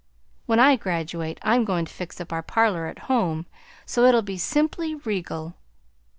[0.47, 3.45] When I graduate, I'm going to fix up our parlor at home
[3.85, 5.53] so it'll be simply regal.